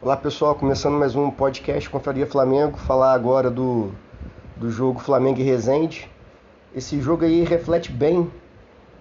[0.00, 3.90] Olá pessoal, começando mais um podcast Confraria Flamengo, falar agora do,
[4.56, 6.08] do jogo Flamengo e Resende.
[6.72, 8.30] Esse jogo aí reflete bem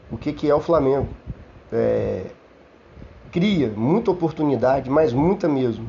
[0.10, 1.08] o que, que é o Flamengo.
[1.72, 2.24] É,
[3.32, 5.88] cria muita oportunidade, mas muita mesmo.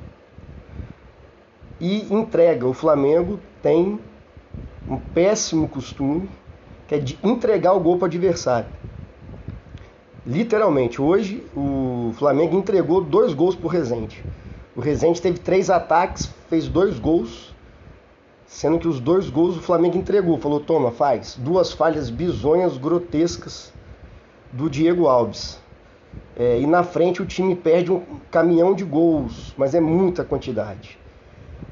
[1.80, 2.66] E entrega.
[2.66, 3.98] O Flamengo tem
[4.86, 6.28] um péssimo costume,
[6.86, 8.68] que é de entregar o gol para o adversário.
[10.26, 14.22] Literalmente, hoje o Flamengo entregou dois gols para o Resende.
[14.78, 17.52] O Rezende teve três ataques, fez dois gols,
[18.46, 20.38] sendo que os dois gols o Flamengo entregou.
[20.38, 21.36] Falou, toma, faz.
[21.36, 23.72] Duas falhas bizonhas, grotescas
[24.52, 25.58] do Diego Alves.
[26.36, 30.96] É, e na frente o time perde um caminhão de gols, mas é muita quantidade.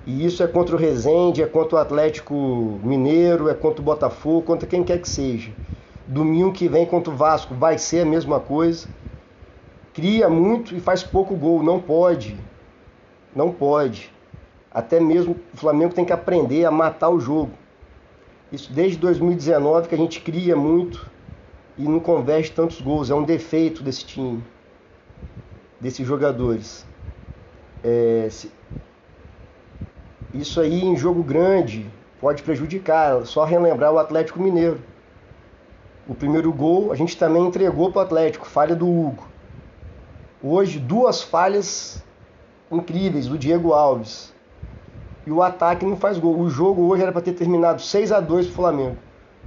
[0.04, 2.34] E isso é contra o Rezende, é contra o Atlético
[2.82, 5.52] Mineiro, é contra o Botafogo, contra quem quer que seja.
[6.08, 8.88] Domingo que vem contra o Vasco vai ser a mesma coisa.
[9.94, 12.36] Cria muito e faz pouco gol, não pode.
[13.36, 14.10] Não pode.
[14.72, 17.52] Até mesmo o Flamengo tem que aprender a matar o jogo.
[18.50, 21.10] Isso desde 2019 que a gente cria muito
[21.76, 23.10] e não converte tantos gols.
[23.10, 24.42] É um defeito desse time,
[25.78, 26.86] desses jogadores.
[27.84, 28.50] É, se...
[30.32, 33.26] Isso aí em jogo grande pode prejudicar.
[33.26, 34.80] Só relembrar o Atlético Mineiro.
[36.08, 39.28] O primeiro gol a gente também entregou para o Atlético, falha do Hugo.
[40.42, 42.02] Hoje, duas falhas
[42.70, 44.34] incríveis do Diego Alves.
[45.26, 46.38] E o ataque não faz gol.
[46.38, 48.96] O jogo hoje era para ter terminado 6 a 2 para o Flamengo.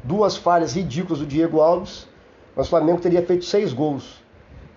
[0.03, 2.07] Duas falhas ridículas do Diego Alves,
[2.55, 4.21] mas o Flamengo teria feito 6 gols.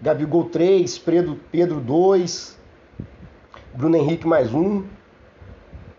[0.00, 2.58] Gabigol 3, Pedro, Pedro 2,
[3.74, 4.84] Bruno Henrique mais um.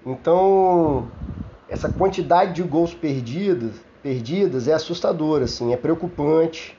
[0.06, 1.08] Então,
[1.70, 6.78] essa quantidade de gols perdidos, perdidas é assustadora, assim, é preocupante,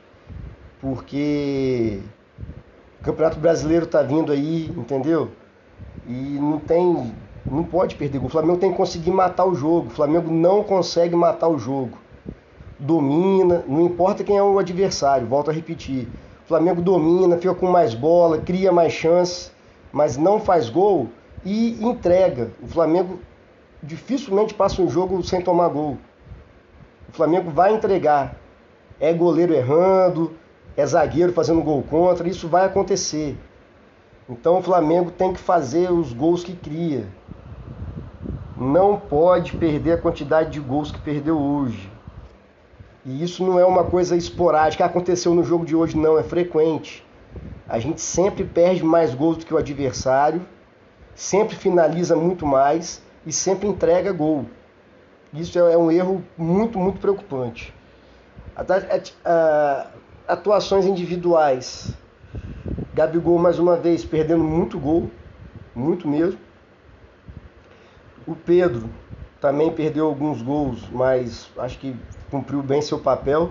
[0.81, 2.01] porque
[3.01, 5.31] o Campeonato Brasileiro está vindo aí, entendeu?
[6.07, 7.13] E não tem.
[7.51, 8.29] Não pode perder gol.
[8.29, 9.89] O Flamengo tem que conseguir matar o jogo.
[9.89, 11.99] O Flamengo não consegue matar o jogo.
[12.79, 16.09] Domina, não importa quem é o adversário, volto a repetir.
[16.45, 19.53] O Flamengo domina, fica com mais bola, cria mais chances,
[19.93, 21.09] mas não faz gol
[21.45, 22.51] e entrega.
[22.61, 23.21] O Flamengo
[23.83, 25.97] dificilmente passa um jogo sem tomar gol.
[27.09, 28.37] O Flamengo vai entregar.
[28.99, 30.33] É goleiro errando,
[30.77, 33.37] é zagueiro fazendo gol contra, isso vai acontecer.
[34.29, 37.07] Então o Flamengo tem que fazer os gols que cria.
[38.57, 41.93] Não pode perder a quantidade de gols que perdeu hoje.
[43.05, 47.05] E isso não é uma coisa esporádica, aconteceu no jogo de hoje, não, é frequente.
[47.69, 50.41] A gente sempre perde mais gols do que o adversário,
[51.15, 54.47] sempre finaliza muito mais e sempre entrega gol.
[55.35, 57.75] Isso é um erro muito, muito preocupante.
[60.27, 61.93] Atuações individuais
[62.95, 65.11] Gabigol mais uma vez perdendo muito gol,
[65.75, 66.39] muito mesmo.
[68.25, 68.89] O Pedro
[69.41, 71.97] também perdeu alguns gols, mas acho que
[72.31, 73.51] cumpriu bem seu papel.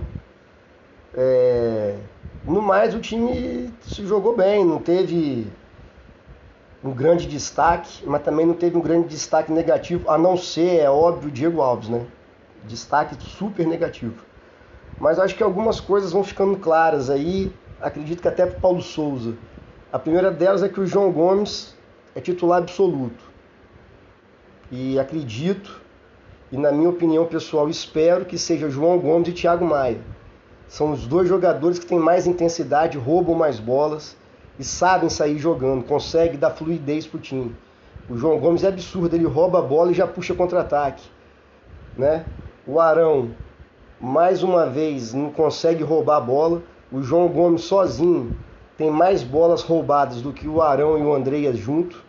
[1.14, 1.98] É...
[2.48, 5.46] No mais, o time se jogou bem, não teve
[6.82, 10.90] um grande destaque, mas também não teve um grande destaque negativo, a não ser, é
[10.90, 12.06] óbvio, o Diego Alves, né?
[12.66, 14.24] Destaque super negativo.
[14.98, 17.54] Mas acho que algumas coisas vão ficando claras aí
[17.84, 19.36] acredito que até para Paulo Souza.
[19.92, 21.76] A primeira delas é que o João Gomes
[22.16, 23.24] é titular absoluto.
[24.72, 25.82] E acredito,
[26.52, 30.00] e na minha opinião pessoal, espero que seja João Gomes e Thiago Maia.
[30.68, 34.16] São os dois jogadores que têm mais intensidade, roubam mais bolas
[34.58, 37.56] e sabem sair jogando, conseguem dar fluidez para o time.
[38.10, 41.04] O João Gomes é absurdo, ele rouba a bola e já puxa contra-ataque.
[41.98, 42.26] Né?
[42.66, 43.32] O Arão,
[44.00, 48.38] mais uma vez, não consegue roubar a bola o João Gomes sozinho
[48.78, 52.04] tem mais bolas roubadas do que o Arão e o Andreas junto.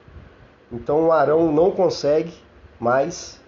[0.71, 2.35] Então o Arão não consegue
[2.79, 3.41] mais.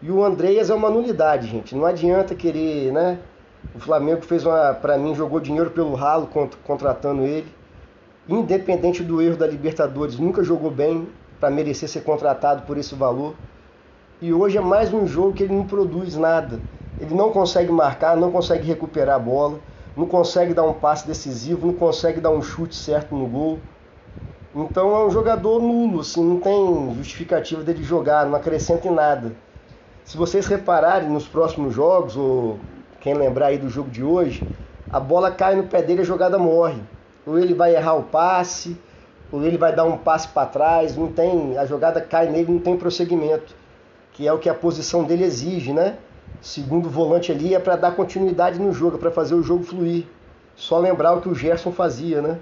[0.00, 1.74] E o Andreas é uma nulidade, gente.
[1.74, 3.18] Não adianta querer, né?
[3.74, 6.30] O Flamengo fez uma, para mim, jogou dinheiro pelo ralo
[6.64, 7.52] contratando ele.
[8.26, 11.06] Independente do erro da Libertadores, nunca jogou bem
[11.38, 13.34] para merecer ser contratado por esse valor.
[14.18, 16.58] E hoje é mais um jogo que ele não produz nada.
[16.98, 19.60] Ele não consegue marcar, não consegue recuperar a bola
[20.00, 23.58] não consegue dar um passe decisivo, não consegue dar um chute certo no gol.
[24.54, 29.32] Então é um jogador nulo, assim, não tem justificativa dele jogar, não acrescenta em nada.
[30.02, 32.58] Se vocês repararem nos próximos jogos, ou
[33.00, 34.48] quem lembrar aí do jogo de hoje,
[34.90, 36.80] a bola cai no pé dele e a jogada morre.
[37.26, 38.80] Ou ele vai errar o passe,
[39.30, 42.58] ou ele vai dar um passe para trás, não tem, a jogada cai nele, não
[42.58, 43.54] tem prosseguimento,
[44.12, 45.98] que é o que a posição dele exige, né?
[46.40, 50.04] Segundo volante ali é para dar continuidade no jogo, para fazer o jogo fluir.
[50.56, 52.38] Só lembrar o que o Gerson fazia, né?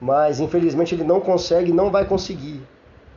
[0.00, 2.60] Mas infelizmente ele não consegue, não vai conseguir.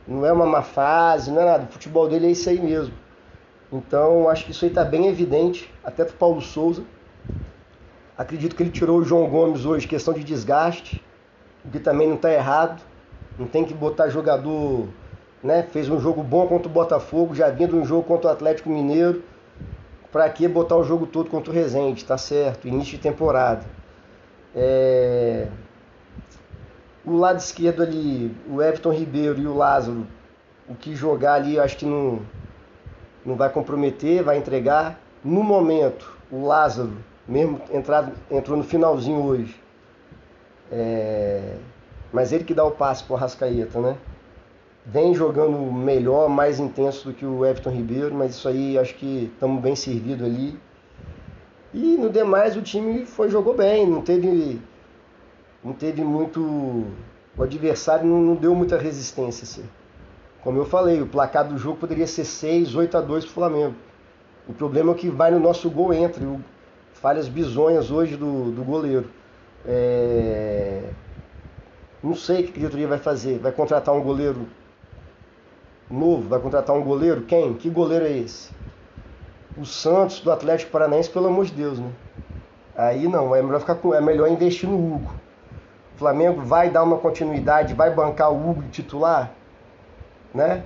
[0.06, 1.64] Não é uma má fase, não é nada.
[1.64, 2.94] O futebol dele é isso aí mesmo.
[3.72, 6.82] Então acho que isso aí está bem evidente, até para Paulo Souza.
[8.16, 11.04] Acredito que ele tirou o João Gomes hoje, questão de desgaste,
[11.64, 12.80] o que também não está errado.
[13.38, 14.86] Não tem que botar jogador,
[15.42, 15.62] né?
[15.64, 19.22] Fez um jogo bom contra o Botafogo, já vindo um jogo contra o Atlético Mineiro.
[20.12, 22.04] Para que botar o jogo todo contra o Rezende?
[22.04, 23.64] Tá certo, início de temporada.
[24.54, 25.48] É...
[27.04, 30.06] O lado esquerdo ali, o Everton Ribeiro e o Lázaro,
[30.68, 32.20] o que jogar ali, eu acho que não,
[33.24, 34.98] não vai comprometer, vai entregar.
[35.22, 36.92] No momento, o Lázaro,
[37.28, 39.60] mesmo entrado, entrou no finalzinho hoje,
[40.70, 41.56] é...
[42.12, 43.96] mas ele que dá o passe pro Rascaeta, né?
[44.88, 49.30] Vem jogando melhor, mais intenso do que o Everton Ribeiro, mas isso aí acho que
[49.34, 50.56] estamos bem servidos ali.
[51.74, 54.60] E no demais o time foi jogou bem, não teve
[55.62, 56.86] não teve muito
[57.36, 59.64] o adversário não, não deu muita resistência assim.
[60.42, 63.34] Como eu falei, o placar do jogo poderia ser 6, 8 a 2 para o
[63.34, 63.74] Flamengo.
[64.48, 66.40] O problema é que vai no nosso gol entre o,
[66.92, 69.10] falhas bizonhas hoje do, do goleiro.
[69.66, 70.84] É...
[72.02, 73.38] Não sei o que a diretoria vai fazer.
[73.38, 74.46] Vai contratar um goleiro
[75.90, 76.28] novo?
[76.28, 77.22] Vai contratar um goleiro?
[77.22, 77.54] Quem?
[77.54, 78.56] Que goleiro é esse?
[79.56, 81.90] o Santos do Atlético Paranaense, pelo amor de Deus, né?
[82.76, 85.10] Aí não, é melhor, ficar com, é melhor investir no Hugo.
[85.94, 89.32] O Flamengo vai dar uma continuidade, vai bancar o Hugo titular,
[90.34, 90.62] né?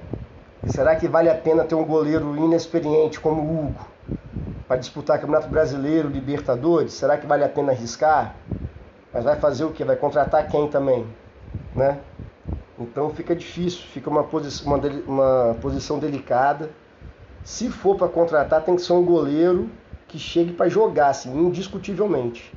[0.66, 3.80] Será que vale a pena ter um goleiro inexperiente como o Hugo
[4.66, 6.92] para disputar Campeonato Brasileiro, Libertadores?
[6.92, 8.34] Será que vale a pena arriscar?
[9.12, 9.84] Mas vai fazer o que?
[9.84, 11.06] Vai contratar quem também,
[11.76, 11.98] né?
[12.80, 16.70] Então fica difícil, fica uma, posi uma, uma posição delicada.
[17.44, 19.68] Se for para contratar, tem que ser um goleiro
[20.08, 22.50] que chegue para jogar, assim, indiscutivelmente.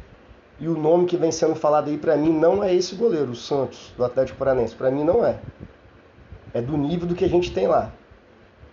[0.59, 3.35] E o nome que vem sendo falado aí para mim não é esse goleiro, o
[3.35, 4.73] Santos, do Atlético Paranense.
[4.73, 5.39] Para mim não é.
[6.53, 7.91] É do nível do que a gente tem lá.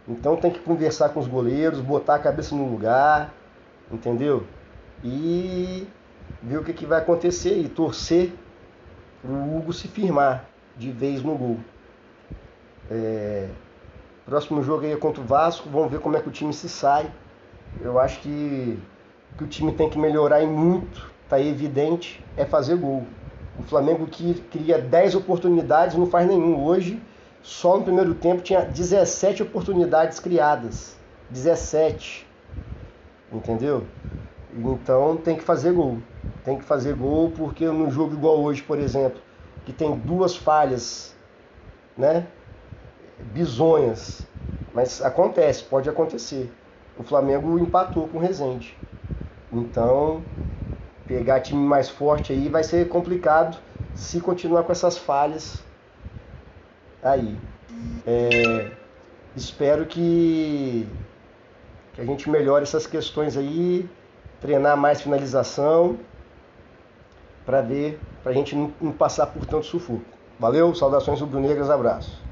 [0.06, 3.34] Então tem que conversar com os goleiros, botar a cabeça no lugar,
[3.90, 4.44] entendeu?
[5.02, 5.86] E
[6.42, 8.32] ver o que, que vai acontecer e torcer
[9.20, 10.50] para o Hugo se firmar
[10.80, 11.58] de vez no gol.
[12.90, 13.48] É...
[14.24, 16.68] Próximo jogo aí é contra o Vasco, vamos ver como é que o time se
[16.68, 17.10] sai.
[17.80, 18.78] Eu acho que,
[19.36, 23.04] que o time tem que melhorar e muito, tá evidente, é fazer gol.
[23.58, 26.64] O Flamengo que cria 10 oportunidades não faz nenhum.
[26.64, 27.00] Hoje,
[27.42, 30.96] só no primeiro tempo, tinha 17 oportunidades criadas.
[31.28, 32.26] 17.
[33.30, 33.84] Entendeu?
[34.54, 35.98] Então tem que fazer gol.
[36.42, 39.20] Tem que fazer gol porque no jogo igual hoje, por exemplo,
[39.64, 41.14] que tem duas falhas,
[41.96, 42.26] né?
[43.32, 44.26] bizonhas.
[44.72, 46.50] Mas acontece, pode acontecer.
[46.96, 48.76] O Flamengo empatou com o Rezende.
[49.52, 50.22] Então,
[51.06, 53.58] pegar time mais forte aí vai ser complicado
[53.94, 55.62] se continuar com essas falhas
[57.02, 57.36] aí.
[58.06, 58.70] É,
[59.34, 60.86] espero que,
[61.94, 63.88] que a gente melhore essas questões aí,
[64.40, 65.98] treinar mais finalização,
[67.50, 70.04] para ver, para a gente não, não passar por tanto sufoco.
[70.38, 72.22] Valeu, saudações rubro-negras, abraço.